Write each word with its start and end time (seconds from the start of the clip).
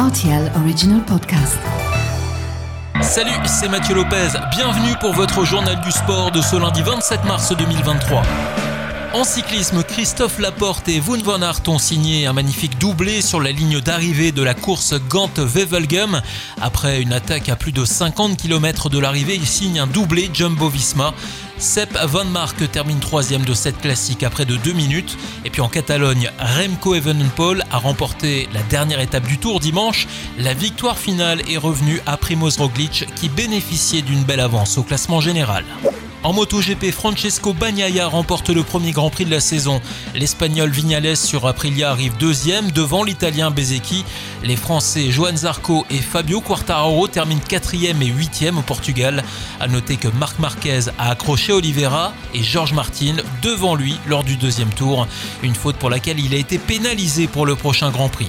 RTL 0.00 0.50
Original 0.56 1.02
Podcast. 1.04 1.58
Salut, 3.02 3.30
c'est 3.44 3.68
Mathieu 3.68 3.94
Lopez. 3.94 4.28
Bienvenue 4.50 4.94
pour 4.98 5.12
votre 5.12 5.44
journal 5.44 5.78
du 5.82 5.90
sport 5.90 6.30
de 6.30 6.40
ce 6.40 6.56
lundi 6.56 6.80
27 6.80 7.22
mars 7.26 7.54
2023. 7.54 8.22
En 9.12 9.24
cyclisme, 9.24 9.82
Christophe 9.82 10.38
Laporte 10.38 10.88
et 10.88 11.00
Wout 11.00 11.20
van 11.24 11.42
Aert 11.42 11.62
ont 11.66 11.80
signé 11.80 12.26
un 12.26 12.32
magnifique 12.32 12.78
doublé 12.78 13.22
sur 13.22 13.40
la 13.40 13.50
ligne 13.50 13.80
d'arrivée 13.80 14.30
de 14.30 14.40
la 14.40 14.54
course 14.54 14.94
Gant-Wevelgem. 15.08 16.22
Après 16.60 17.02
une 17.02 17.12
attaque 17.12 17.48
à 17.48 17.56
plus 17.56 17.72
de 17.72 17.84
50 17.84 18.36
km 18.36 18.88
de 18.88 19.00
l'arrivée, 19.00 19.34
ils 19.34 19.48
signent 19.48 19.80
un 19.80 19.88
doublé 19.88 20.30
Jumbo-Visma. 20.32 21.12
Sepp 21.58 21.98
Van 22.04 22.24
Mark 22.24 22.70
termine 22.70 23.00
troisième 23.00 23.44
de 23.44 23.52
cette 23.52 23.80
classique 23.80 24.22
après 24.22 24.44
de 24.44 24.54
deux 24.54 24.74
minutes. 24.74 25.18
Et 25.44 25.50
puis 25.50 25.60
en 25.60 25.68
Catalogne, 25.68 26.30
Remco 26.38 26.94
Evenepoel 26.94 27.64
a 27.72 27.78
remporté 27.78 28.48
la 28.54 28.62
dernière 28.62 29.00
étape 29.00 29.26
du 29.26 29.38
Tour 29.38 29.58
dimanche. 29.58 30.06
La 30.38 30.54
victoire 30.54 30.96
finale 30.96 31.42
est 31.50 31.58
revenue 31.58 32.00
à 32.06 32.16
Primoz 32.16 32.58
Roglic 32.58 33.06
qui 33.16 33.28
bénéficiait 33.28 34.02
d'une 34.02 34.22
belle 34.22 34.40
avance 34.40 34.78
au 34.78 34.84
classement 34.84 35.20
général. 35.20 35.64
En 36.22 36.34
MotoGP, 36.34 36.90
Francesco 36.90 37.54
Bagnaia 37.54 38.06
remporte 38.06 38.50
le 38.50 38.62
premier 38.62 38.92
Grand 38.92 39.08
Prix 39.08 39.24
de 39.24 39.30
la 39.30 39.40
saison. 39.40 39.80
L'Espagnol 40.14 40.68
Vignales 40.68 41.16
sur 41.16 41.46
Aprilia 41.46 41.90
arrive 41.90 42.14
deuxième 42.18 42.70
devant 42.72 43.04
l'Italien 43.04 43.50
Bezecchi. 43.50 44.04
Les 44.44 44.56
Français 44.56 45.10
Joan 45.10 45.34
Zarco 45.34 45.86
et 45.88 45.96
Fabio 45.96 46.42
Quartararo 46.42 47.08
terminent 47.08 47.40
quatrième 47.48 48.02
et 48.02 48.06
huitième 48.06 48.58
au 48.58 48.62
Portugal. 48.62 49.24
À 49.60 49.66
noter 49.66 49.96
que 49.96 50.08
Marc 50.08 50.38
Marquez 50.38 50.90
a 50.98 51.10
accroché 51.10 51.54
Oliveira 51.54 52.12
et 52.34 52.42
George 52.42 52.74
Martin 52.74 53.16
devant 53.40 53.74
lui 53.74 53.96
lors 54.06 54.22
du 54.22 54.36
deuxième 54.36 54.70
tour. 54.74 55.06
Une 55.42 55.54
faute 55.54 55.76
pour 55.76 55.88
laquelle 55.88 56.20
il 56.20 56.34
a 56.34 56.38
été 56.38 56.58
pénalisé 56.58 57.28
pour 57.28 57.46
le 57.46 57.54
prochain 57.54 57.90
Grand 57.90 58.10
Prix. 58.10 58.28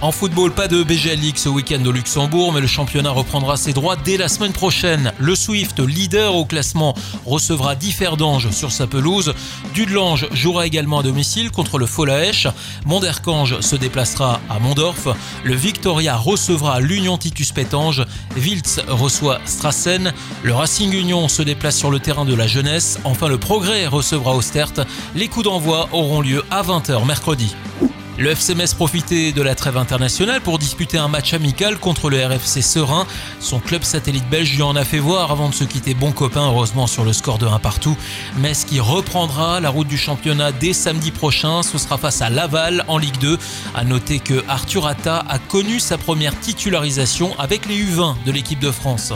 En 0.00 0.12
football, 0.12 0.52
pas 0.52 0.68
de 0.68 0.84
BGL 0.84 1.18
League 1.18 1.38
ce 1.38 1.48
week-end 1.48 1.84
au 1.84 1.90
Luxembourg, 1.90 2.52
mais 2.52 2.60
le 2.60 2.68
championnat 2.68 3.10
reprendra 3.10 3.56
ses 3.56 3.72
droits 3.72 3.96
dès 3.96 4.16
la 4.16 4.28
semaine 4.28 4.52
prochaine. 4.52 5.12
Le 5.18 5.34
Swift, 5.34 5.80
leader 5.80 6.36
au 6.36 6.44
classement, 6.44 6.94
recevra 7.26 7.74
Differdange 7.74 8.50
sur 8.52 8.70
sa 8.70 8.86
pelouse. 8.86 9.34
Dudelange 9.74 10.28
jouera 10.30 10.66
également 10.66 11.00
à 11.00 11.02
domicile 11.02 11.50
contre 11.50 11.78
le 11.78 11.86
Folaesch. 11.86 12.46
Monderkange 12.86 13.58
se 13.60 13.74
déplacera 13.74 14.40
à 14.48 14.60
Mondorf. 14.60 15.08
Le 15.42 15.56
Victoria 15.56 16.16
recevra 16.16 16.78
l'Union 16.78 17.18
Titus 17.18 17.50
Pétange. 17.50 18.06
Wiltz 18.36 18.80
reçoit 18.86 19.40
Strassen. 19.46 20.12
Le 20.44 20.54
Racing 20.54 20.92
Union 20.92 21.26
se 21.26 21.42
déplace 21.42 21.76
sur 21.76 21.90
le 21.90 21.98
terrain 21.98 22.24
de 22.24 22.36
la 22.36 22.46
jeunesse. 22.46 23.00
Enfin, 23.02 23.26
le 23.26 23.38
Progrès 23.38 23.88
recevra 23.88 24.36
Ostert. 24.36 24.74
Les 25.16 25.26
coups 25.26 25.46
d'envoi 25.46 25.88
auront 25.90 26.20
lieu 26.20 26.44
à 26.52 26.62
20h 26.62 27.04
mercredi. 27.04 27.52
Le 28.18 28.30
FCMS 28.30 28.74
profitait 28.74 29.30
de 29.30 29.42
la 29.42 29.54
trêve 29.54 29.76
internationale 29.76 30.40
pour 30.40 30.58
disputer 30.58 30.98
un 30.98 31.06
match 31.06 31.34
amical 31.34 31.78
contre 31.78 32.10
le 32.10 32.26
RFC 32.26 32.62
Serein. 32.62 33.06
Son 33.38 33.60
club 33.60 33.84
satellite 33.84 34.28
belge 34.28 34.56
lui 34.56 34.62
en 34.62 34.74
a 34.74 34.82
fait 34.82 34.98
voir 34.98 35.30
avant 35.30 35.48
de 35.48 35.54
se 35.54 35.62
quitter 35.62 35.94
bon 35.94 36.10
copain, 36.10 36.48
heureusement 36.48 36.88
sur 36.88 37.04
le 37.04 37.12
score 37.12 37.38
de 37.38 37.46
1 37.46 37.60
partout. 37.60 37.96
Metz 38.38 38.64
qui 38.64 38.80
reprendra 38.80 39.60
la 39.60 39.70
route 39.70 39.86
du 39.86 39.96
championnat 39.96 40.50
dès 40.50 40.72
samedi 40.72 41.12
prochain, 41.12 41.62
ce 41.62 41.78
sera 41.78 41.96
face 41.96 42.20
à 42.20 42.28
Laval 42.28 42.84
en 42.88 42.98
Ligue 42.98 43.18
2. 43.18 43.38
A 43.76 43.84
noter 43.84 44.18
que 44.18 44.42
Arthur 44.48 44.88
Atta 44.88 45.24
a 45.28 45.38
connu 45.38 45.78
sa 45.78 45.96
première 45.96 46.36
titularisation 46.40 47.38
avec 47.38 47.66
les 47.66 47.76
U20 47.76 48.16
de 48.26 48.32
l'équipe 48.32 48.58
de 48.58 48.72
France. 48.72 49.12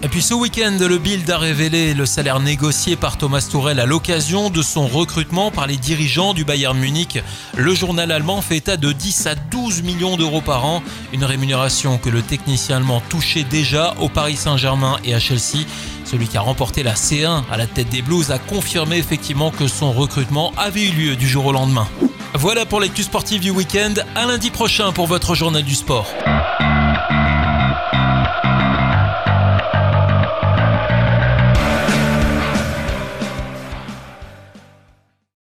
Et 0.00 0.08
puis 0.08 0.22
ce 0.22 0.32
week-end, 0.32 0.76
le 0.78 0.96
Bild 0.98 1.28
a 1.28 1.38
révélé 1.38 1.92
le 1.92 2.06
salaire 2.06 2.38
négocié 2.38 2.94
par 2.94 3.18
Thomas 3.18 3.44
Tourel 3.50 3.80
à 3.80 3.86
l'occasion 3.86 4.48
de 4.48 4.62
son 4.62 4.86
recrutement 4.86 5.50
par 5.50 5.66
les 5.66 5.76
dirigeants 5.76 6.34
du 6.34 6.44
Bayern 6.44 6.78
Munich. 6.78 7.20
Le 7.56 7.74
journal 7.74 8.12
allemand 8.12 8.40
fait 8.40 8.58
état 8.58 8.76
de 8.76 8.92
10 8.92 9.26
à 9.26 9.34
12 9.34 9.82
millions 9.82 10.16
d'euros 10.16 10.40
par 10.40 10.64
an, 10.64 10.84
une 11.12 11.24
rémunération 11.24 11.98
que 11.98 12.10
le 12.10 12.22
technicien 12.22 12.76
allemand 12.76 13.02
touchait 13.08 13.42
déjà 13.42 13.94
au 14.00 14.08
Paris 14.08 14.36
Saint-Germain 14.36 14.98
et 15.04 15.14
à 15.14 15.18
Chelsea. 15.18 15.66
Celui 16.04 16.28
qui 16.28 16.36
a 16.36 16.42
remporté 16.42 16.84
la 16.84 16.94
C1 16.94 17.42
à 17.50 17.56
la 17.56 17.66
tête 17.66 17.88
des 17.88 18.02
Blues 18.02 18.30
a 18.30 18.38
confirmé 18.38 18.98
effectivement 18.98 19.50
que 19.50 19.66
son 19.66 19.90
recrutement 19.90 20.52
avait 20.56 20.86
eu 20.86 20.92
lieu 20.92 21.16
du 21.16 21.26
jour 21.26 21.46
au 21.46 21.52
lendemain. 21.52 21.88
Voilà 22.34 22.66
pour 22.66 22.78
l'actu 22.78 23.02
sportive 23.02 23.40
du 23.40 23.50
week-end. 23.50 23.94
À 24.14 24.26
lundi 24.26 24.50
prochain 24.50 24.92
pour 24.92 25.08
votre 25.08 25.34
journal 25.34 25.64
du 25.64 25.74
sport. 25.74 26.06